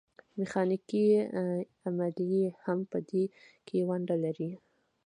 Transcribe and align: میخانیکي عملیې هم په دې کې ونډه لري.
میخانیکي 0.37 1.03
عملیې 1.87 2.45
هم 2.63 2.79
په 2.91 2.97
دې 3.09 3.23
کې 3.67 3.77
ونډه 3.89 4.15
لري. 4.23 4.51